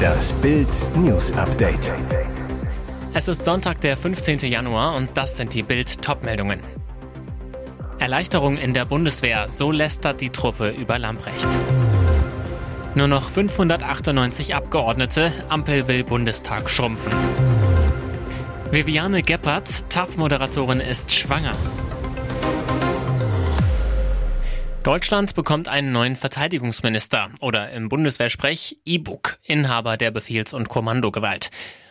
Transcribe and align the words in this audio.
Das 0.00 0.32
Bild 0.34 0.68
News 0.96 1.32
Update. 1.32 1.92
Es 3.12 3.28
ist 3.28 3.44
Sonntag, 3.44 3.80
der 3.80 3.96
15. 3.96 4.38
Januar 4.40 4.94
und 4.96 5.10
das 5.14 5.36
sind 5.36 5.52
die 5.54 5.62
Bild 5.62 6.02
Topmeldungen. 6.02 6.60
Erleichterung 7.98 8.56
in 8.56 8.72
der 8.72 8.86
Bundeswehr, 8.86 9.48
so 9.48 9.70
lästert 9.70 10.20
die 10.20 10.30
Truppe 10.30 10.70
über 10.70 10.98
Lamprecht. 10.98 11.48
Nur 12.94 13.08
noch 13.08 13.28
598 13.28 14.54
Abgeordnete, 14.54 15.32
Ampel 15.48 15.86
will 15.86 16.02
Bundestag 16.04 16.70
schrumpfen. 16.70 17.12
Viviane 18.70 19.22
Geppert, 19.22 19.90
TAF-Moderatorin, 19.90 20.80
ist 20.80 21.12
schwanger. 21.12 21.52
Deutschland 24.82 25.34
bekommt 25.34 25.68
einen 25.68 25.92
neuen 25.92 26.16
Verteidigungsminister 26.16 27.28
oder 27.42 27.70
im 27.72 27.90
Bundeswehrsprech 27.90 28.78
E-Book, 28.86 29.38
Inhaber 29.44 29.98
der 29.98 30.10
Befehls- 30.10 30.54
und 30.54 30.70
Kommandogewalt. 30.70 31.50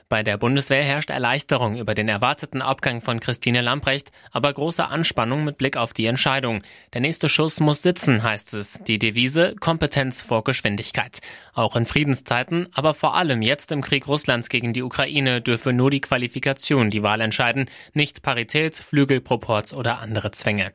Bei 0.09 0.23
der 0.23 0.37
Bundeswehr 0.37 0.81
herrscht 0.81 1.11
Erleichterung 1.11 1.77
über 1.77 1.93
den 1.93 2.09
erwarteten 2.09 2.63
Abgang 2.63 3.03
von 3.03 3.19
Christine 3.19 3.61
Lamprecht, 3.61 4.09
aber 4.31 4.51
große 4.51 4.87
Anspannung 4.87 5.45
mit 5.45 5.59
Blick 5.59 5.77
auf 5.77 5.93
die 5.93 6.07
Entscheidung. 6.07 6.63
Der 6.93 7.01
nächste 7.01 7.29
Schuss 7.29 7.59
muss 7.59 7.83
sitzen, 7.83 8.23
heißt 8.23 8.55
es. 8.55 8.81
Die 8.87 8.97
Devise 8.97 9.55
Kompetenz 9.59 10.23
vor 10.23 10.43
Geschwindigkeit. 10.43 11.19
Auch 11.53 11.75
in 11.75 11.85
Friedenszeiten, 11.85 12.69
aber 12.73 12.95
vor 12.95 13.13
allem 13.13 13.43
jetzt 13.43 13.71
im 13.71 13.83
Krieg 13.83 14.07
Russlands 14.07 14.49
gegen 14.49 14.73
die 14.73 14.81
Ukraine 14.81 15.41
dürfe 15.41 15.73
nur 15.73 15.91
die 15.91 16.01
Qualifikation 16.01 16.89
die 16.89 17.03
Wahl 17.03 17.21
entscheiden, 17.21 17.69
nicht 17.93 18.23
Parität, 18.23 18.77
Flügelproports 18.77 19.75
oder 19.75 19.99
andere 19.99 20.31
Zwänge. 20.31 20.71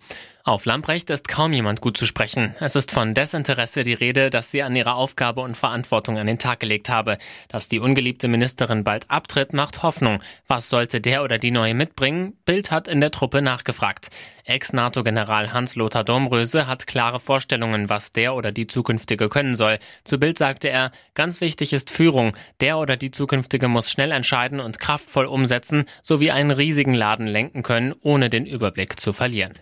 Auf 0.47 0.67
Lamprecht 0.67 1.09
ist 1.09 1.27
kaum 1.27 1.55
jemand 1.55 1.81
gut 1.81 1.97
zu 1.97 2.05
sprechen. 2.05 2.55
Es 2.61 2.77
ist 2.77 2.93
von 2.93 3.15
Desinteresse 3.15 3.83
die 3.83 3.95
Rede, 3.95 4.29
dass 4.29 4.51
sie 4.51 4.63
an 4.63 4.77
ihrer 4.77 4.95
Aufgabe 4.95 5.41
und 5.41 5.57
Verantwortung 5.57 6.19
an 6.19 6.27
den 6.27 6.39
Tag 6.39 6.61
gelegt 6.61 6.91
habe. 6.91 7.17
Dass 7.49 7.71
die 7.71 7.81
ungeliebte 7.81 8.29
Ministerin 8.29 8.85
bald 8.85 9.11
abtritt, 9.11 9.55
macht 9.55 9.83
Hoffnung. 9.83 10.21
Was 10.47 10.69
sollte 10.69 11.01
der 11.01 11.25
oder 11.25 11.39
die 11.39 11.51
neue 11.51 11.73
mitbringen? 11.73 12.37
Bild 12.45 12.71
hat 12.71 12.89
in 12.89 13.01
der 13.01 13.11
Truppe 13.11 13.41
nachgefragt. 13.41 14.11
Ex-NATO-General 14.45 15.55
Hans-Lothar 15.55 16.05
Domröse 16.05 16.67
hat 16.67 16.87
klare 16.87 17.21
Vorstellungen, 17.21 17.89
was 17.89 18.13
der 18.13 18.35
oder 18.35 18.53
die 18.53 18.67
zukünftige 18.67 19.31
können 19.31 19.57
soll. 19.57 19.79
Zu 20.05 20.19
Bild 20.19 20.37
sagte 20.37 20.69
er, 20.69 20.93
ganz 21.15 21.41
wichtig 21.41 21.73
ist 21.73 21.91
Führung. 21.91 22.37
Der 22.61 22.77
oder 22.77 22.99
die 22.99 23.11
zukünftige 23.11 23.69
muss 23.69 23.91
schnell 23.91 24.11
entscheiden 24.11 24.61
und 24.61 24.79
kraftvoll 24.79 25.25
umsetzen, 25.25 25.87
sowie 26.03 26.33
einen 26.33 26.51
riesigen 26.51 26.93
Laden 26.93 27.29
lenken 27.29 27.63
können, 27.63 27.95
ohne 28.03 28.29
den 28.29 28.45
Überblick 28.45 29.01
zu 29.01 29.15
verlieren. 29.15 29.59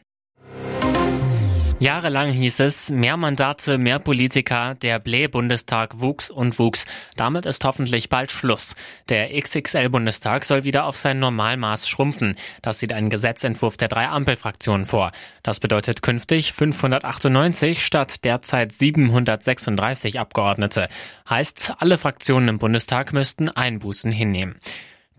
Jahrelang 1.82 2.30
hieß 2.30 2.60
es, 2.60 2.90
mehr 2.90 3.16
Mandate, 3.16 3.76
mehr 3.76 3.98
Politiker, 3.98 4.76
der 4.76 5.00
Blä-Bundestag 5.00 5.98
wuchs 5.98 6.30
und 6.30 6.60
wuchs. 6.60 6.86
Damit 7.16 7.44
ist 7.44 7.64
hoffentlich 7.64 8.08
bald 8.08 8.30
Schluss. 8.30 8.76
Der 9.08 9.30
XXL-Bundestag 9.30 10.44
soll 10.44 10.62
wieder 10.62 10.84
auf 10.84 10.96
sein 10.96 11.18
Normalmaß 11.18 11.88
schrumpfen. 11.88 12.36
Das 12.62 12.78
sieht 12.78 12.92
ein 12.92 13.10
Gesetzentwurf 13.10 13.76
der 13.78 13.88
drei 13.88 14.06
Ampelfraktionen 14.06 14.86
vor. 14.86 15.10
Das 15.42 15.58
bedeutet 15.58 16.02
künftig 16.02 16.52
598 16.52 17.84
statt 17.84 18.22
derzeit 18.22 18.70
736 18.70 20.20
Abgeordnete. 20.20 20.86
Heißt, 21.28 21.72
alle 21.78 21.98
Fraktionen 21.98 22.46
im 22.46 22.58
Bundestag 22.60 23.12
müssten 23.12 23.48
Einbußen 23.48 24.12
hinnehmen. 24.12 24.60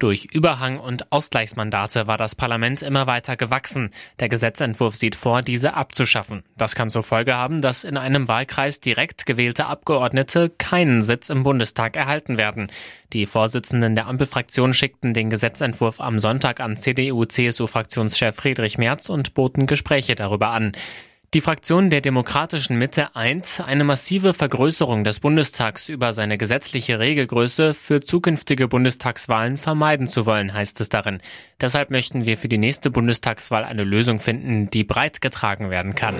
Durch 0.03 0.25
Überhang 0.33 0.81
und 0.81 1.13
Ausgleichsmandate 1.13 2.07
war 2.07 2.17
das 2.17 2.35
Parlament 2.35 2.81
immer 2.81 3.07
weiter 3.07 3.37
gewachsen. 3.37 3.89
Der 4.19 4.27
Gesetzentwurf 4.27 4.95
sieht 4.95 5.15
vor, 5.15 5.41
diese 5.41 5.75
abzuschaffen. 5.75 6.43
Das 6.57 6.75
kann 6.75 6.89
zur 6.89 7.03
Folge 7.03 7.35
haben, 7.35 7.61
dass 7.61 7.85
in 7.85 7.95
einem 7.95 8.27
Wahlkreis 8.27 8.81
direkt 8.81 9.25
gewählte 9.25 9.67
Abgeordnete 9.67 10.49
keinen 10.49 11.03
Sitz 11.03 11.29
im 11.29 11.43
Bundestag 11.43 11.95
erhalten 11.95 12.35
werden. 12.35 12.69
Die 13.13 13.25
Vorsitzenden 13.25 13.95
der 13.95 14.07
Ampelfraktion 14.07 14.73
schickten 14.73 15.13
den 15.13 15.29
Gesetzentwurf 15.29 16.01
am 16.01 16.19
Sonntag 16.19 16.59
an 16.59 16.75
CDU-CSU-Fraktionschef 16.75 18.35
Friedrich 18.35 18.77
Merz 18.77 19.07
und 19.07 19.33
boten 19.35 19.67
Gespräche 19.67 20.15
darüber 20.15 20.49
an. 20.49 20.73
Die 21.33 21.41
Fraktion 21.41 21.89
der 21.89 22.01
Demokratischen 22.01 22.77
Mitte 22.77 23.15
eint, 23.15 23.63
eine 23.65 23.83
massive 23.83 24.35
Vergrößerung 24.35 25.03
des 25.03 25.19
Bundestags 25.19 25.89
über 25.89 26.13
seine 26.13 26.37
gesetzliche 26.37 26.99
Regelgröße 26.99 27.73
für 27.73 28.01
zukünftige 28.01 28.67
Bundestagswahlen 28.67 29.57
vermeiden 29.57 30.05
zu 30.05 30.27
wollen, 30.27 30.53
heißt 30.53 30.79
es 30.79 30.89
darin. 30.89 31.21
Deshalb 31.59 31.89
möchten 31.89 32.27
wir 32.27 32.37
für 32.37 32.49
die 32.49 32.59
nächste 32.59 32.91
Bundestagswahl 32.91 33.63
eine 33.63 33.83
Lösung 33.83 34.19
finden, 34.19 34.69
die 34.69 34.83
breit 34.83 35.21
getragen 35.21 35.71
werden 35.71 35.95
kann. 35.95 36.13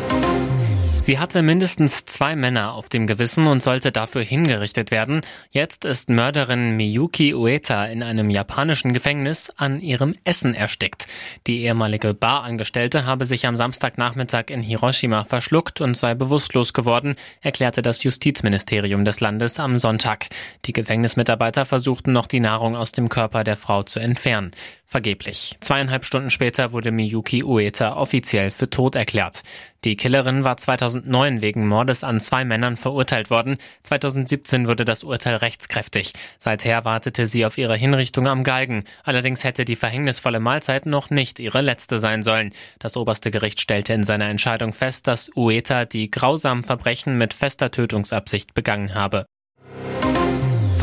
Sie 1.03 1.19
hatte 1.19 1.41
mindestens 1.41 2.05
zwei 2.05 2.33
Männer 2.37 2.75
auf 2.75 2.87
dem 2.87 3.07
Gewissen 3.07 3.45
und 3.45 3.61
sollte 3.61 3.91
dafür 3.91 4.21
hingerichtet 4.21 4.89
werden. 4.89 5.19
Jetzt 5.51 5.83
ist 5.83 6.09
Mörderin 6.09 6.77
Miyuki 6.77 7.33
Ueta 7.33 7.87
in 7.87 8.01
einem 8.01 8.29
japanischen 8.29 8.93
Gefängnis 8.93 9.51
an 9.57 9.81
ihrem 9.81 10.15
Essen 10.23 10.53
erstickt. 10.53 11.07
Die 11.45 11.63
ehemalige 11.63 12.13
Barangestellte 12.13 13.05
habe 13.05 13.25
sich 13.25 13.45
am 13.47 13.57
Samstagnachmittag 13.57 14.45
in 14.47 14.61
Hiroshima 14.61 15.25
verschluckt 15.25 15.81
und 15.81 15.97
sei 15.97 16.15
bewusstlos 16.15 16.71
geworden, 16.71 17.15
erklärte 17.41 17.81
das 17.81 18.01
Justizministerium 18.03 19.03
des 19.03 19.19
Landes 19.19 19.59
am 19.59 19.79
Sonntag. 19.79 20.27
Die 20.63 20.71
Gefängnismitarbeiter 20.71 21.65
versuchten 21.65 22.13
noch 22.13 22.27
die 22.27 22.39
Nahrung 22.39 22.77
aus 22.77 22.93
dem 22.93 23.09
Körper 23.09 23.43
der 23.43 23.57
Frau 23.57 23.83
zu 23.83 23.99
entfernen. 23.99 24.53
Vergeblich. 24.93 25.57
Zweieinhalb 25.59 26.05
Stunden 26.05 26.29
später 26.29 26.71
wurde 26.71 26.91
Miyuki 26.91 27.43
Ueta 27.43 27.95
offiziell 27.97 28.51
für 28.51 28.69
tot 28.69 28.93
erklärt. 28.93 29.41
Die 29.85 29.95
Killerin 29.95 30.43
war 30.43 30.55
2009 30.55 31.41
wegen 31.41 31.67
Mordes 31.67 32.03
an 32.03 32.21
zwei 32.21 32.45
Männern 32.45 32.77
verurteilt 32.77 33.31
worden. 33.31 33.57
2017 33.81 34.67
wurde 34.67 34.85
das 34.85 35.03
Urteil 35.03 35.37
rechtskräftig. 35.37 36.13
Seither 36.37 36.85
wartete 36.85 37.25
sie 37.25 37.43
auf 37.43 37.57
ihre 37.57 37.75
Hinrichtung 37.75 38.27
am 38.27 38.43
Galgen. 38.43 38.83
Allerdings 39.03 39.43
hätte 39.43 39.65
die 39.65 39.77
verhängnisvolle 39.77 40.39
Mahlzeit 40.39 40.85
noch 40.85 41.09
nicht 41.09 41.39
ihre 41.39 41.61
letzte 41.61 41.97
sein 41.97 42.21
sollen. 42.21 42.53
Das 42.77 42.95
oberste 42.95 43.31
Gericht 43.31 43.61
stellte 43.61 43.93
in 43.93 44.03
seiner 44.03 44.27
Entscheidung 44.27 44.73
fest, 44.73 45.07
dass 45.07 45.31
Ueta 45.35 45.85
die 45.85 46.11
grausamen 46.11 46.63
Verbrechen 46.63 47.17
mit 47.17 47.33
fester 47.33 47.71
Tötungsabsicht 47.71 48.53
begangen 48.53 48.93
habe. 48.93 49.25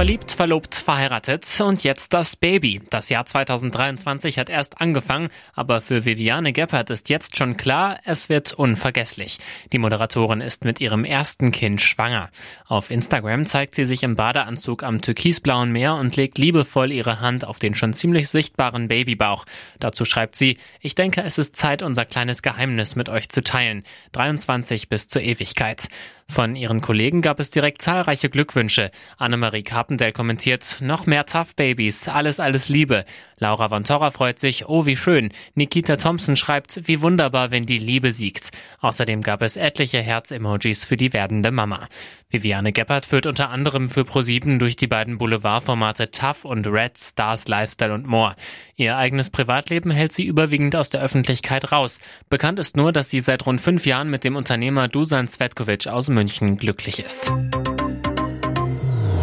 Verliebt, 0.01 0.33
verlobt, 0.33 0.77
verheiratet 0.77 1.61
und 1.61 1.85
jetzt 1.85 2.15
das 2.15 2.35
Baby. 2.35 2.81
Das 2.89 3.11
Jahr 3.11 3.27
2023 3.27 4.39
hat 4.39 4.49
erst 4.49 4.81
angefangen, 4.81 5.29
aber 5.53 5.83
für 5.83 6.07
Viviane 6.07 6.55
Geppert 6.55 6.89
ist 6.89 7.11
jetzt 7.11 7.37
schon 7.37 7.59
klar, 7.59 7.99
es 8.07 8.31
wird 8.31 8.55
unvergesslich. 8.55 9.41
Die 9.75 9.79
Moderatorin 9.79 10.41
ist 10.41 10.65
mit 10.65 10.81
ihrem 10.81 11.05
ersten 11.05 11.53
Kind 11.53 11.83
schwanger. 11.83 12.31
Auf 12.67 12.91
Instagram 12.91 13.45
zeigt 13.45 13.75
sie 13.75 13.85
sich 13.85 14.03
im 14.03 14.17
Badeanzug 14.17 14.85
am 14.85 15.03
türkisblauen 15.03 15.71
Meer 15.71 15.97
und 15.97 16.17
legt 16.17 16.39
liebevoll 16.39 16.95
ihre 16.95 17.21
Hand 17.21 17.47
auf 17.47 17.59
den 17.59 17.75
schon 17.75 17.93
ziemlich 17.93 18.31
sichtbaren 18.31 18.89
Babybauch. 18.89 19.45
Dazu 19.81 20.07
schreibt 20.07 20.35
sie, 20.35 20.57
ich 20.81 20.95
denke, 20.95 21.23
es 21.25 21.37
ist 21.37 21.57
Zeit, 21.57 21.83
unser 21.83 22.07
kleines 22.07 22.41
Geheimnis 22.41 22.97
mit 22.97 23.11
euch 23.11 23.29
zu 23.29 23.43
teilen. 23.43 23.85
23 24.13 24.89
bis 24.89 25.09
zur 25.09 25.21
Ewigkeit. 25.21 25.89
Von 26.31 26.55
ihren 26.55 26.81
Kollegen 26.81 27.23
gab 27.23 27.41
es 27.41 27.51
direkt 27.51 27.83
zahlreiche 27.83 28.31
Glückwünsche. 28.31 28.93
Annemarie 29.19 29.65
Carpendale 29.91 30.13
kommentiert, 30.13 30.79
noch 30.83 31.07
mehr 31.07 31.27
Tough 31.27 31.57
Babies, 31.57 32.07
alles, 32.07 32.39
alles 32.39 32.69
Liebe. 32.69 33.05
Laura 33.39 33.71
von 33.71 33.83
Torra 33.83 34.13
freut 34.13 34.39
sich, 34.39 34.69
oh 34.69 34.87
wie 34.87 34.97
schön. 34.97 35.31
Nikita 35.57 35.97
Thompson 35.97 36.37
schreibt, 36.37 36.87
wie 36.87 37.03
wunderbar, 37.03 37.51
wenn 37.51 37.67
die 37.67 37.79
Liebe 37.79 38.13
siegt. 38.13 38.51
Außerdem 38.81 39.21
gab 39.21 39.43
es 39.43 39.57
etliche 39.57 39.99
Herz-Emojis 39.99 40.85
für 40.85 40.97
die 40.97 41.13
werdende 41.13 41.51
Mama. 41.51 41.89
Viviane 42.29 42.71
Geppert 42.73 43.05
führt 43.05 43.27
unter 43.27 43.51
anderem 43.51 43.89
für 43.89 44.05
ProSieben 44.05 44.61
durch 44.61 44.77
die 44.77 44.87
beiden 44.87 45.19
Boulevardformate 45.19 46.13
Tough 46.13 46.45
und 46.45 46.69
Red 46.69 46.97
Stars 46.97 47.49
Lifestyle 47.49 47.93
und 47.93 48.07
More. 48.07 48.37
Ihr 48.77 48.97
eigenes 48.97 49.31
Privatleben 49.31 49.91
hält 49.91 50.13
sie 50.13 50.25
überwiegend 50.25 50.77
aus 50.77 50.91
der 50.91 51.03
Öffentlichkeit 51.03 51.73
raus. 51.73 51.99
Bekannt 52.29 52.61
ist 52.61 52.77
nur, 52.77 52.93
dass 52.93 53.11
sie 53.11 53.23
seit 53.23 53.45
rund 53.45 53.61
fünf 53.61 53.87
Jahren 53.87 54.09
mit 54.09 54.23
dem 54.23 54.37
Unternehmer 54.37 54.87
Dusan 54.87 55.27
Svetkovic 55.27 55.89
aus 55.89 56.09
München 56.09 56.59
glücklich 56.59 57.01
ist. 57.01 57.33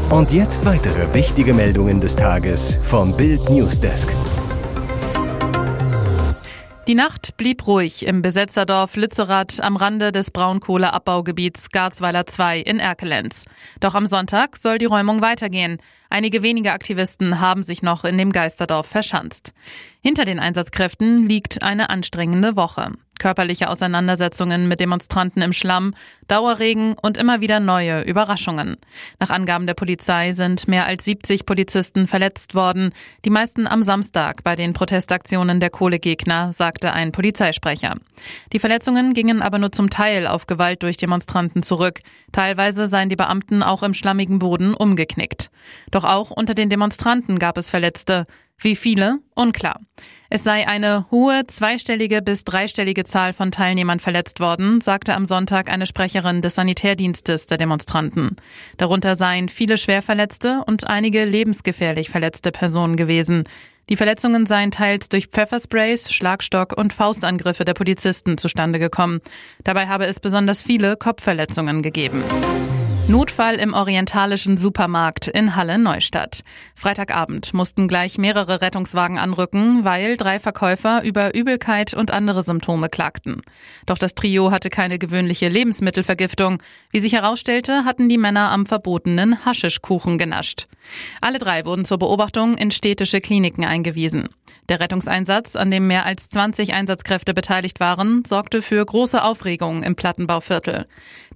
Und 0.10 0.32
jetzt 0.32 0.66
weitere 0.66 1.14
wichtige 1.14 1.54
Meldungen 1.54 2.00
des 2.00 2.16
Tages 2.16 2.78
vom 2.82 3.16
Bild 3.18 3.50
Newsdesk. 3.50 4.16
Die 6.88 6.96
Nacht 6.96 7.36
blieb 7.36 7.68
ruhig 7.68 8.06
im 8.06 8.22
Besetzerdorf 8.22 8.96
Lützerath 8.96 9.60
am 9.60 9.76
Rande 9.76 10.14
des 10.14 10.32
Braunkohleabbaugebiets 10.32 11.72
Garzweiler 11.72 12.26
2 12.26 12.62
in 12.62 12.80
Erkelenz. 12.80 13.48
Doch 13.82 13.96
am 13.96 14.06
Sonntag 14.06 14.56
soll 14.56 14.78
die 14.78 14.86
Räumung 14.86 15.22
weitergehen. 15.22 15.80
Einige 16.10 16.42
wenige 16.42 16.72
Aktivisten 16.72 17.42
haben 17.42 17.64
sich 17.64 17.84
noch 17.84 18.06
in 18.06 18.18
dem 18.18 18.32
Geisterdorf 18.32 18.88
verschanzt. 18.88 19.54
Hinter 20.02 20.24
den 20.24 20.40
Einsatzkräften 20.40 21.28
liegt 21.28 21.62
eine 21.64 21.90
anstrengende 21.90 22.56
Woche. 22.56 22.94
Körperliche 23.20 23.70
Auseinandersetzungen 23.70 24.68
mit 24.68 24.80
Demonstranten 24.80 25.42
im 25.42 25.54
Schlamm, 25.54 25.94
Dauerregen 26.28 26.94
und 26.94 27.18
immer 27.18 27.42
wieder 27.42 27.60
neue 27.60 28.02
Überraschungen. 28.02 28.78
Nach 29.20 29.30
Angaben 29.30 29.68
der 29.68 29.74
Polizei 29.74 30.32
sind 30.32 30.68
mehr 30.68 30.86
als 30.86 31.06
70 31.06 31.46
Polizisten 31.46 32.08
verletzt 32.08 32.56
worden, 32.56 32.92
die 33.26 33.30
meisten 33.30 33.68
am 33.68 33.84
Samstag 33.84 34.44
bei 34.44 34.56
den 34.56 34.74
Protestaktionen 34.74 35.60
der 35.60 35.70
Kohlegegner, 35.70 36.54
sagte 36.54 36.94
ein 36.94 37.12
Polizeisprecher. 37.12 37.96
Die 38.54 38.60
Verletzungen 38.60 39.14
gingen 39.14 39.42
aber 39.42 39.60
nur 39.60 39.72
zum 39.72 39.90
Teil 39.90 40.28
auf 40.28 40.48
Gewalt 40.48 40.84
durch 40.84 40.98
Demonstranten 40.98 41.64
zurück. 41.64 42.00
Teilweise 42.32 42.88
seien 42.88 43.10
die 43.10 43.16
Beamten 43.16 43.64
auch 43.64 43.84
im 43.84 43.94
schlammigen 43.94 44.40
Boden 44.40 44.74
umgeknickt. 44.74 45.50
Doch 45.92 46.04
auch 46.04 46.32
unter 46.32 46.54
den 46.54 46.70
Demonstranten 46.70 47.40
gab 47.40 47.58
es 47.58 47.70
Verletzte. 47.70 48.26
Wie 48.60 48.76
viele? 48.76 49.20
Unklar. 49.36 49.80
Es 50.30 50.44
sei 50.44 50.68
eine 50.68 51.06
hohe 51.12 51.46
zweistellige 51.48 52.22
bis 52.22 52.44
dreistellige 52.44 53.06
Zahl 53.06 53.34
von 53.34 53.52
Teilnehmern 53.52 54.00
verletzt 54.00 54.40
worden, 54.40 54.82
sagte 54.82 55.14
am 55.14 55.28
Sonntag 55.28 55.70
eine 55.70 55.86
Sprecherin 55.86 56.42
des 56.42 56.56
Sanitärdienstes 56.56 57.46
der 57.46 57.58
Demonstranten. 57.58 58.36
Darunter 58.78 59.16
seien 59.16 59.48
viele 59.48 59.78
Schwerverletzte 59.78 60.64
und 60.66 60.90
einige 60.90 61.24
lebensgefährlich 61.24 62.10
verletzte 62.10 62.52
Personen 62.52 62.96
gewesen. 62.96 63.44
Die 63.90 63.96
Verletzungen 63.96 64.46
seien 64.48 64.72
teils 64.72 65.08
durch 65.08 65.28
Pfeffersprays, 65.28 66.12
Schlagstock 66.12 66.76
und 66.76 66.92
Faustangriffe 66.92 67.64
der 67.64 67.74
Polizisten 67.74 68.38
zustande 68.38 68.80
gekommen. 68.80 69.22
Dabei 69.64 69.88
habe 69.88 70.08
es 70.08 70.20
besonders 70.20 70.62
viele 70.62 70.98
Kopfverletzungen 70.98 71.82
gegeben. 71.82 72.24
Notfall 73.10 73.56
im 73.56 73.74
orientalischen 73.74 74.58
Supermarkt 74.58 75.30
in 75.30 75.56
Halle 75.56 75.78
Neustadt. 75.78 76.44
Freitagabend 76.76 77.54
mussten 77.54 77.88
gleich 77.88 78.18
mehrere 78.18 78.60
Rettungswagen 78.60 79.18
anrücken, 79.18 79.86
weil 79.86 80.18
drei 80.18 80.40
Verkäufer 80.40 81.04
über 81.04 81.34
Übelkeit 81.34 81.94
und 81.94 82.12
andere 82.12 82.44
Symptome 82.44 82.90
klagten. 82.90 83.44
Doch 83.86 83.98
das 83.98 84.14
Trio 84.14 84.52
hatte 84.52 84.70
keine 84.70 85.00
gewöhnliche 85.00 85.48
Lebensmittelvergiftung. 85.48 86.62
Wie 86.92 87.00
sich 87.00 87.14
herausstellte, 87.14 87.86
hatten 87.86 88.10
die 88.10 88.18
Männer 88.18 88.52
am 88.52 88.66
verbotenen 88.66 89.46
Haschischkuchen 89.46 90.18
genascht. 90.18 90.68
Alle 91.22 91.40
drei 91.40 91.64
wurden 91.64 91.86
zur 91.86 92.00
Beobachtung 92.00 92.58
in 92.58 92.72
städtische 92.72 93.22
Kliniken 93.22 93.64
eingewiesen. 93.64 94.28
Der 94.70 94.82
Rettungseinsatz, 94.82 95.56
an 95.56 95.72
dem 95.72 95.88
mehr 95.88 96.06
als 96.06 96.30
20 96.30 96.74
Einsatzkräfte 96.74 97.34
beteiligt 97.34 97.80
waren, 97.80 98.24
sorgte 98.28 98.62
für 98.62 98.86
große 98.86 99.24
Aufregung 99.24 99.82
im 99.82 99.96
Plattenbauviertel. 99.96 100.88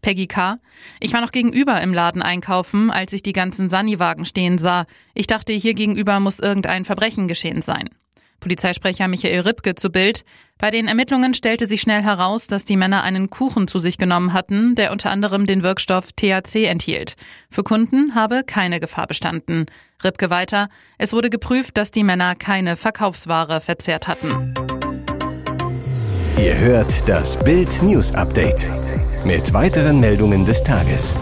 Peggy 0.01 0.27
K. 0.27 0.57
Ich 1.00 1.13
war 1.13 1.21
noch 1.21 1.31
gegenüber 1.31 1.81
im 1.81 1.94
Laden 1.94 2.21
einkaufen, 2.21 2.92
als 2.92 3.13
ich 3.13 3.24
die 3.24 3.33
ganzen 3.33 3.69
Sani-Wagen 3.69 4.25
stehen 4.25 4.57
sah. 4.57 4.86
Ich 5.13 5.27
dachte, 5.27 5.53
hier 5.53 5.74
gegenüber 5.74 6.19
muss 6.19 6.39
irgendein 6.39 6.86
Verbrechen 6.86 7.27
geschehen 7.27 7.62
sein. 7.62 7.89
Polizeisprecher 8.42 9.07
Michael 9.07 9.42
Ripke 9.42 9.75
zu 9.75 9.89
Bild. 9.89 10.25
Bei 10.57 10.71
den 10.71 10.88
Ermittlungen 10.88 11.33
stellte 11.33 11.68
sich 11.68 11.81
schnell 11.81 12.03
heraus, 12.03 12.48
dass 12.48 12.65
die 12.65 12.75
Männer 12.75 13.03
einen 13.03 13.30
Kuchen 13.30 13.68
zu 13.68 13.80
sich 13.80 13.98
genommen 13.98 14.33
hatten, 14.33 14.75
der 14.75 14.92
unter 14.92 15.12
anderem 15.12 15.45
den 15.45 15.63
Wirkstoff 15.63 16.12
THC 16.13 16.65
enthielt. 16.65 17.15
Für 17.50 17.63
Kunden 17.63 18.15
habe 18.15 18.44
keine 18.44 18.80
Gefahr 18.80 19.07
bestanden. 19.07 19.68
Ripke 20.03 20.30
weiter. 20.30 20.69
Es 20.98 21.13
wurde 21.13 21.30
geprüft, 21.30 21.77
dass 21.77 21.92
die 21.92 22.03
Männer 22.03 22.36
keine 22.36 22.75
Verkaufsware 22.75 23.62
verzehrt 23.62 24.07
hatten. 24.07 24.53
Ihr 26.38 26.57
hört 26.57 27.07
das 27.07 27.42
Bild 27.44 27.83
News 27.83 28.13
Update 28.13 28.68
mit 29.25 29.53
weiteren 29.53 30.00
Meldungen 30.00 30.45
des 30.45 30.63
Tages. 30.63 31.15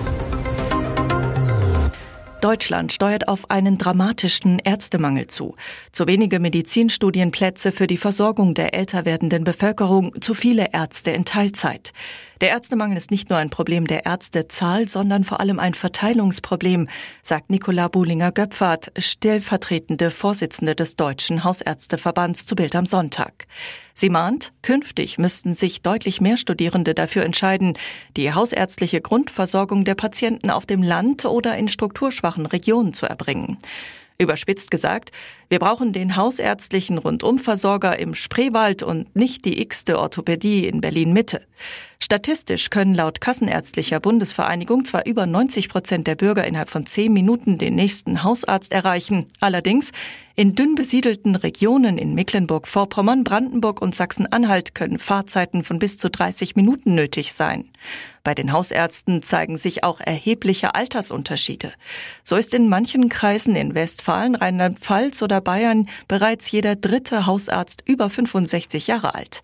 Deutschland 2.42 2.94
steuert 2.94 3.28
auf 3.28 3.50
einen 3.52 3.78
dramatischen 3.78 4.60
Ärztemangel 4.60 5.28
zu. 5.28 5.56
Zu 5.92 6.08
wenige 6.08 6.40
Medizinstudienplätze 6.40 7.74
für 7.74 7.86
die 7.86 7.98
Versorgung 7.98 8.54
der 8.54 8.74
älter 8.74 9.04
werdenden 9.04 9.44
Bevölkerung, 9.44 10.22
zu 10.22 10.34
viele 10.34 10.72
Ärzte 10.72 11.12
in 11.12 11.26
Teilzeit. 11.26 11.92
Der 12.42 12.52
Ärztemangel 12.52 12.96
ist 12.96 13.12
nicht 13.12 13.30
nur 13.30 13.38
ein 13.38 13.50
Problem 13.50 13.86
der 13.86 14.06
Ärztezahl, 14.06 14.88
sondern 14.88 15.26
vor 15.26 15.42
allem 15.42 15.60
ein 15.60 15.74
Verteilungsproblem, 15.74 16.88
sagt 17.22 17.50
Nicola 17.50 17.90
Buhlinger-Göpfert, 17.90 18.94
stellvertretende 18.98 20.10
Vorsitzende 20.10 20.74
des 20.74 20.96
Deutschen 20.96 21.44
Hausärzteverbands 21.44 22.46
zu 22.46 22.56
Bild 22.56 22.78
am 22.78 22.86
Sonntag. 22.86 23.46
Sie 23.94 24.10
mahnt, 24.10 24.54
künftig 24.62 25.18
müssten 25.18 25.54
sich 25.54 25.82
deutlich 25.82 26.22
mehr 26.22 26.38
Studierende 26.38 26.94
dafür 26.94 27.26
entscheiden, 27.26 27.78
die 28.16 28.34
hausärztliche 28.34 29.02
Grundversorgung 29.02 29.84
der 29.84 29.96
Patienten 29.96 30.50
auf 30.50 30.66
dem 30.66 30.82
Land 30.82 31.26
oder 31.26 31.58
in 31.58 31.68
strukturschwachen 31.68 32.46
Regionen 32.46 32.94
zu 32.94 33.06
erbringen. 33.06 33.58
Überspitzt 34.18 34.72
gesagt, 34.72 35.12
wir 35.50 35.58
brauchen 35.58 35.94
den 35.94 36.16
hausärztlichen 36.16 37.00
Rundumversorger 37.00 37.98
im 37.98 38.14
Spreewald 38.14 38.84
und 38.84 39.16
nicht 39.16 39.46
die 39.46 39.60
x-te 39.62 39.98
Orthopädie 39.98 40.68
in 40.68 40.80
Berlin 40.80 41.12
Mitte. 41.12 41.42
Statistisch 42.02 42.70
können 42.70 42.96
laut 42.96 43.20
Kassenärztlicher 43.20 44.00
Bundesvereinigung 44.00 44.86
zwar 44.86 45.06
über 45.06 45.26
90 45.26 45.68
Prozent 45.68 46.08
der 46.08 46.16
Bürger 46.16 46.46
innerhalb 46.46 46.70
von 46.70 46.86
zehn 46.86 47.12
Minuten 47.12 47.58
den 47.58 47.76
nächsten 47.76 48.24
Hausarzt 48.24 48.72
erreichen. 48.72 49.26
Allerdings 49.42 49.92
in 50.36 50.56
dünn 50.56 50.76
besiedelten 50.76 51.36
Regionen 51.36 51.98
in 51.98 52.16
Mecklenburg-Vorpommern, 52.16 53.26
Brandenburg 53.26 53.82
und 53.82 53.94
Sachsen-Anhalt 53.94 54.74
können 54.74 54.98
Fahrzeiten 54.98 55.64
von 55.64 55.80
bis 55.80 55.98
zu 55.98 56.10
30 56.10 56.56
Minuten 56.56 56.96
nötig 56.96 57.34
sein. 57.34 57.70
Bei 58.24 58.34
den 58.34 58.54
Hausärzten 58.54 59.22
zeigen 59.22 59.58
sich 59.58 59.84
auch 59.84 60.00
erhebliche 60.00 60.76
Altersunterschiede. 60.76 61.74
So 62.24 62.38
ist 62.38 62.54
in 62.54 62.70
manchen 62.70 63.10
Kreisen 63.10 63.58
in 63.58 63.76
Westfalen, 63.76 64.36
Rheinland-Pfalz 64.36 65.22
oder 65.22 65.39
Bayern 65.42 65.88
bereits 66.08 66.50
jeder 66.52 66.76
dritte 66.76 67.26
Hausarzt 67.26 67.84
über 67.86 68.10
65 68.10 68.88
Jahre 68.88 69.16
alt. 69.16 69.42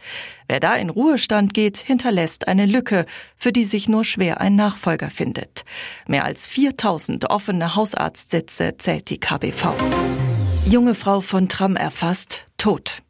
Wer 0.48 0.60
da 0.60 0.76
in 0.76 0.90
Ruhestand 0.90 1.54
geht, 1.54 1.78
hinterlässt 1.78 2.48
eine 2.48 2.66
Lücke, 2.66 3.06
für 3.38 3.52
die 3.52 3.64
sich 3.64 3.90
nur 3.90 4.04
schwer 4.04 4.42
ein 4.42 4.56
Nachfolger 4.56 5.10
findet. 5.10 5.66
Mehr 6.08 6.26
als 6.26 6.48
4000 6.48 7.30
offene 7.30 7.76
Hausarztsitze 7.76 8.78
zählt 8.78 9.10
die 9.10 9.20
KBV. 9.20 9.74
Junge 10.68 10.96
Frau 10.96 11.22
von 11.22 11.48
Tram 11.50 11.76
erfasst, 11.76 12.46
tot. 12.58 13.02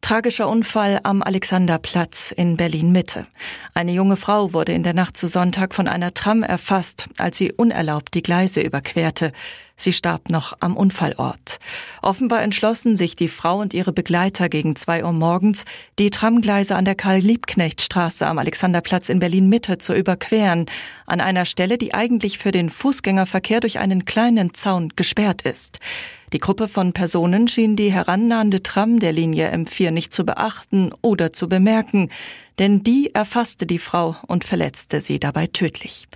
Tragischer 0.00 0.48
Unfall 0.48 0.98
am 1.02 1.22
Alexanderplatz 1.22 2.32
in 2.32 2.56
Berlin 2.56 2.90
Mitte. 2.90 3.26
Eine 3.74 3.92
junge 3.92 4.16
Frau 4.16 4.52
wurde 4.52 4.72
in 4.72 4.82
der 4.82 4.94
Nacht 4.94 5.16
zu 5.16 5.28
Sonntag 5.28 5.74
von 5.74 5.86
einer 5.86 6.14
Tram 6.14 6.42
erfasst, 6.42 7.06
als 7.18 7.38
sie 7.38 7.52
unerlaubt 7.52 8.14
die 8.14 8.22
Gleise 8.22 8.60
überquerte. 8.60 9.32
Sie 9.80 9.94
starb 9.94 10.28
noch 10.28 10.58
am 10.60 10.76
Unfallort. 10.76 11.58
Offenbar 12.02 12.42
entschlossen 12.42 12.96
sich 12.96 13.16
die 13.16 13.28
Frau 13.28 13.60
und 13.60 13.72
ihre 13.72 13.94
Begleiter 13.94 14.50
gegen 14.50 14.76
zwei 14.76 15.02
Uhr 15.02 15.12
morgens, 15.12 15.64
die 15.98 16.10
Tramgleise 16.10 16.76
an 16.76 16.84
der 16.84 16.94
Karl-Liebknecht-Straße 16.94 18.26
am 18.26 18.38
Alexanderplatz 18.38 19.08
in 19.08 19.20
Berlin-Mitte 19.20 19.78
zu 19.78 19.94
überqueren, 19.94 20.66
an 21.06 21.22
einer 21.22 21.46
Stelle, 21.46 21.78
die 21.78 21.94
eigentlich 21.94 22.36
für 22.36 22.52
den 22.52 22.68
Fußgängerverkehr 22.68 23.60
durch 23.60 23.78
einen 23.78 24.04
kleinen 24.04 24.52
Zaun 24.52 24.90
gesperrt 24.96 25.42
ist. 25.42 25.78
Die 26.34 26.38
Gruppe 26.38 26.68
von 26.68 26.92
Personen 26.92 27.48
schien 27.48 27.74
die 27.74 27.90
herannahende 27.90 28.62
Tram 28.62 29.00
der 29.00 29.12
Linie 29.12 29.50
M4 29.52 29.90
nicht 29.90 30.12
zu 30.12 30.24
beachten 30.24 30.90
oder 31.00 31.32
zu 31.32 31.48
bemerken, 31.48 32.10
denn 32.58 32.82
die 32.82 33.14
erfasste 33.14 33.66
die 33.66 33.78
Frau 33.78 34.16
und 34.26 34.44
verletzte 34.44 35.00
sie 35.00 35.18
dabei 35.18 35.46
tödlich. 35.46 36.06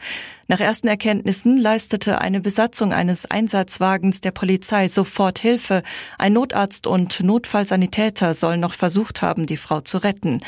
Nach 0.46 0.60
ersten 0.60 0.88
Erkenntnissen 0.88 1.56
leistete 1.56 2.20
eine 2.20 2.40
Besatzung 2.40 2.92
eines 2.92 3.30
Einsatzwagens 3.30 4.20
der 4.20 4.30
Polizei 4.30 4.88
sofort 4.88 5.38
Hilfe. 5.38 5.82
Ein 6.18 6.34
Notarzt 6.34 6.86
und 6.86 7.20
Notfallsanitäter 7.20 8.34
sollen 8.34 8.60
noch 8.60 8.74
versucht 8.74 9.22
haben, 9.22 9.46
die 9.46 9.56
Frau 9.56 9.80
zu 9.80 9.98
retten. 9.98 10.40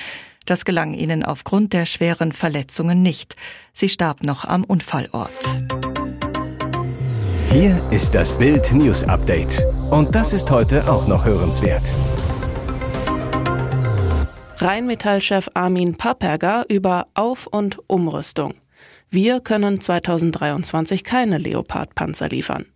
Das 0.44 0.64
gelang 0.64 0.94
ihnen 0.94 1.24
aufgrund 1.24 1.72
der 1.72 1.86
schweren 1.86 2.32
Verletzungen 2.32 3.02
nicht. 3.02 3.36
Sie 3.72 3.88
starb 3.88 4.22
noch 4.22 4.44
am 4.44 4.64
Unfallort. 4.64 5.32
Hier 7.50 7.80
ist 7.90 8.14
das 8.14 8.36
Bild 8.36 8.72
News 8.72 9.02
Update. 9.02 9.64
Und 9.90 10.14
das 10.14 10.34
ist 10.34 10.50
heute 10.50 10.90
auch 10.90 11.08
noch 11.08 11.24
hörenswert. 11.24 11.90
Rheinmetall-Chef 14.58 15.48
Armin 15.54 15.96
Paperger 15.96 16.66
über 16.68 17.06
Auf- 17.14 17.46
und 17.46 17.78
Umrüstung. 17.88 18.54
Wir 19.10 19.40
können 19.40 19.80
2023 19.80 21.04
keine 21.04 21.38
Leopard-Panzer 21.38 22.28
liefern. 22.28 22.66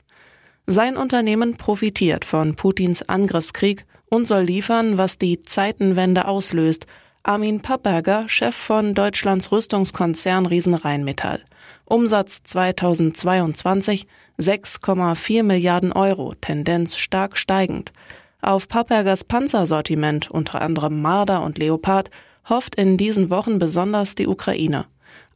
Sein 0.67 0.97
Unternehmen 0.97 1.57
profitiert 1.57 2.25
von 2.25 2.55
Putins 2.55 3.03
Angriffskrieg 3.03 3.85
und 4.09 4.27
soll 4.27 4.43
liefern, 4.43 4.97
was 4.99 5.19
die 5.19 5.43
Zeitenwende 5.43 6.29
auslöst. 6.29 6.87
Armin 7.25 7.61
Paperger, 7.61 8.29
Chef 8.29 8.55
von 8.55 8.95
Deutschlands 8.95 9.51
Rüstungskonzern 9.51 10.47
Riesen 10.47 10.75
Rheinmetall. 10.75 11.43
Umsatz 11.85 12.45
2022 12.45 14.07
6,4 14.39 15.43
Milliarden 15.43 15.93
Euro, 15.93 16.35
Tendenz 16.41 16.97
stark 16.97 17.37
steigend. 17.37 17.93
Auf 18.41 18.69
Papergers 18.69 19.25
Panzersortiment, 19.25 20.31
unter 20.31 20.63
anderem 20.63 21.03
Marder 21.03 21.43
und 21.43 21.59
Leopard, 21.59 22.11
hofft 22.49 22.77
in 22.77 22.97
diesen 22.97 23.29
Wochen 23.29 23.59
besonders 23.59 24.15
die 24.15 24.29
Ukraine. 24.29 24.87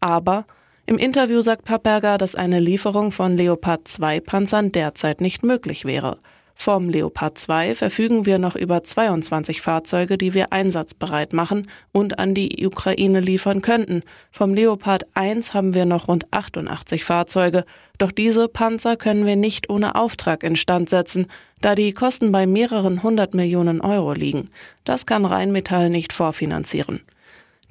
Aber 0.01 0.47
Im 0.87 0.99
Interview 0.99 1.41
sagt 1.41 1.64
Paperger, 1.64 2.19
dass 2.19 2.35
eine 2.35 2.61
Lieferung 2.61 3.11
von 3.11 3.38
Leopard 3.38 3.88
2 3.88 4.21
Panzern 4.21 4.71
derzeit 4.71 5.23
nicht 5.23 5.43
möglich 5.43 5.87
wäre. 5.87 6.19
Vom 6.55 6.91
Leopard 6.91 7.38
2 7.38 7.75
verfügen 7.75 8.26
wir 8.26 8.38
noch 8.38 8.55
über 8.55 8.85
22 8.85 9.62
Fahrzeuge, 9.62 10.19
die 10.19 10.35
wir 10.35 10.53
einsatzbereit 10.53 11.33
machen 11.33 11.69
und 11.91 12.19
an 12.19 12.35
die 12.35 12.67
Ukraine 12.67 13.21
liefern 13.21 13.62
könnten. 13.62 14.03
Vom 14.31 14.53
Leopard 14.53 15.07
1 15.14 15.55
haben 15.55 15.73
wir 15.73 15.87
noch 15.87 16.07
rund 16.07 16.26
88 16.33 17.03
Fahrzeuge. 17.03 17.64
Doch 17.97 18.12
diese 18.12 18.49
Panzer 18.49 18.97
können 18.97 19.25
wir 19.25 19.37
nicht 19.37 19.71
ohne 19.71 19.95
Auftrag 19.95 20.43
instand 20.43 20.91
setzen, 20.91 21.29
da 21.62 21.75
die 21.75 21.95
Kosten 21.95 22.31
bei 22.31 22.47
mehreren 22.47 23.03
hundert 23.03 23.33
Millionen 23.33 23.81
Euro 23.81 24.12
liegen. 24.12 24.50
Das 24.85 25.07
kann 25.07 25.25
Rheinmetall 25.25 25.88
nicht 25.88 26.12
vorfinanzieren. 26.12 27.00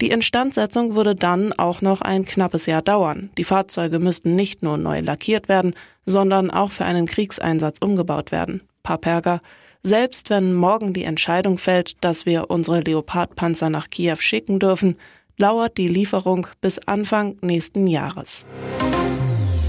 Die 0.01 0.09
Instandsetzung 0.09 0.95
würde 0.95 1.15
dann 1.15 1.53
auch 1.53 1.81
noch 1.81 2.01
ein 2.01 2.25
knappes 2.25 2.65
Jahr 2.65 2.81
dauern. 2.81 3.29
Die 3.37 3.43
Fahrzeuge 3.43 3.99
müssten 3.99 4.35
nicht 4.35 4.63
nur 4.63 4.77
neu 4.77 4.99
lackiert 4.99 5.49
werden, 5.49 5.75
sondern 6.05 6.49
auch 6.49 6.71
für 6.71 6.85
einen 6.85 7.05
Kriegseinsatz 7.05 7.79
umgebaut 7.79 8.31
werden. 8.31 8.61
Paperga. 8.83 9.41
Selbst 9.83 10.29
wenn 10.29 10.53
morgen 10.53 10.93
die 10.93 11.03
Entscheidung 11.03 11.57
fällt, 11.57 12.03
dass 12.03 12.25
wir 12.25 12.49
unsere 12.49 12.79
Leopardpanzer 12.79 13.69
nach 13.69 13.89
Kiew 13.89 14.15
schicken 14.17 14.59
dürfen, 14.59 14.97
dauert 15.37 15.77
die 15.77 15.87
Lieferung 15.87 16.47
bis 16.61 16.79
Anfang 16.79 17.37
nächsten 17.41 17.87
Jahres. 17.87 18.45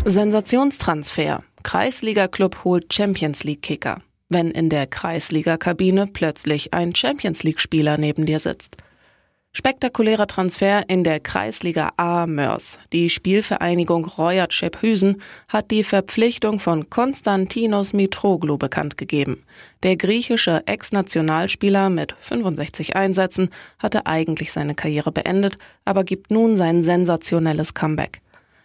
Sensationstransfer. 0.05 1.43
Kreisliga-Club 1.63 2.65
holt 2.65 2.93
Champions 2.93 3.43
League-Kicker. 3.43 4.03
Wenn 4.29 4.51
in 4.51 4.69
der 4.69 4.87
Kreisliga-Kabine 4.87 6.07
plötzlich 6.13 6.75
ein 6.75 6.95
Champions 6.95 7.43
League-Spieler 7.43 7.99
neben 7.99 8.27
dir 8.27 8.39
sitzt. 8.39 8.77
Spektakulärer 9.57 10.27
Transfer 10.27 10.83
in 10.89 11.05
der 11.05 11.21
Kreisliga 11.21 11.93
A 11.97 12.27
Mörs. 12.27 12.81
Die 12.93 13.09
Spielvereinigung 13.09 14.05
Royat 14.05 14.53
Schephusen 14.53 15.23
hat 15.47 15.71
die 15.71 15.85
Verpflichtung 15.85 16.59
von 16.59 16.91
Konstantinos 16.91 17.93
Mitroglou 17.93 18.59
bekannt 18.59 18.99
gegeben. 18.99 19.45
Der 19.85 19.97
griechische 19.97 20.67
Ex-Nationalspieler 20.67 21.89
mit 21.89 22.17
65 22.19 22.97
Einsätzen 22.97 23.51
hatte 23.79 24.07
eigentlich 24.07 24.51
seine 24.51 24.75
Karriere 24.75 25.13
beendet, 25.13 25.57
aber 25.85 26.03
gibt 26.03 26.33
nun 26.33 26.57
sein 26.57 26.83
sensationelles 26.83 27.75
Comeback. 27.75 28.23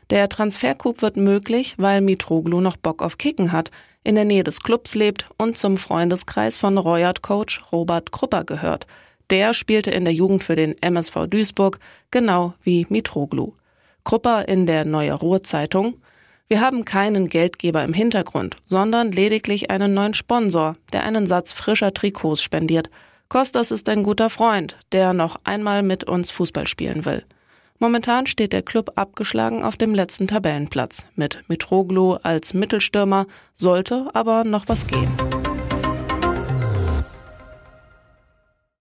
Der 0.09 0.27
Transfercoup 0.27 1.03
wird 1.03 1.17
möglich, 1.17 1.75
weil 1.77 2.01
Mitroglou 2.01 2.61
noch 2.61 2.77
Bock 2.77 3.03
auf 3.03 3.19
Kicken 3.19 3.51
hat, 3.51 3.69
in 4.03 4.15
der 4.15 4.25
Nähe 4.25 4.43
des 4.43 4.63
Clubs 4.63 4.95
lebt 4.95 5.29
und 5.37 5.55
zum 5.55 5.77
Freundeskreis 5.77 6.57
von 6.57 6.79
Royat-Coach 6.79 7.71
Robert 7.71 8.11
Krupper 8.11 8.43
gehört– 8.43 8.87
der 9.29 9.53
spielte 9.53 9.91
in 9.91 10.05
der 10.05 10.13
Jugend 10.13 10.43
für 10.43 10.55
den 10.55 10.75
MSV 10.81 11.27
Duisburg, 11.27 11.79
genau 12.11 12.53
wie 12.63 12.85
Mitroglou. 12.89 13.53
Krupper 14.03 14.47
in 14.47 14.65
der 14.65 14.85
Neue 14.85 15.13
Ruhr 15.13 15.43
Zeitung. 15.43 15.95
Wir 16.47 16.61
haben 16.61 16.83
keinen 16.83 17.27
Geldgeber 17.27 17.83
im 17.83 17.93
Hintergrund, 17.93 18.55
sondern 18.65 19.11
lediglich 19.11 19.69
einen 19.69 19.93
neuen 19.93 20.15
Sponsor, 20.15 20.75
der 20.93 21.03
einen 21.03 21.27
Satz 21.27 21.53
frischer 21.53 21.93
Trikots 21.93 22.41
spendiert. 22.41 22.89
Kostas 23.27 23.69
ist 23.69 23.87
ein 23.89 24.01
guter 24.01 24.31
Freund, 24.31 24.77
der 24.91 25.13
noch 25.13 25.39
einmal 25.43 25.83
mit 25.83 26.05
uns 26.05 26.31
Fußball 26.31 26.65
spielen 26.65 27.05
will. 27.05 27.23
Momentan 27.77 28.25
steht 28.25 28.51
der 28.51 28.63
Club 28.63 28.91
abgeschlagen 28.95 29.63
auf 29.63 29.77
dem 29.77 29.93
letzten 29.93 30.27
Tabellenplatz, 30.27 31.05
mit 31.15 31.43
Mitroglou 31.47 32.15
als 32.23 32.53
Mittelstürmer, 32.53 33.27
sollte 33.53 34.09
aber 34.13 34.43
noch 34.43 34.67
was 34.67 34.87
gehen. 34.87 35.07